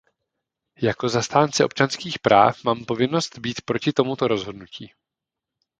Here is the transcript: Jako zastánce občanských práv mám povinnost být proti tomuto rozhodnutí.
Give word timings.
Jako 0.81 1.09
zastánce 1.09 1.65
občanských 1.65 2.19
práv 2.19 2.63
mám 2.63 2.85
povinnost 2.85 3.37
být 3.37 3.61
proti 3.61 3.93
tomuto 3.93 4.27
rozhodnutí. 4.27 4.91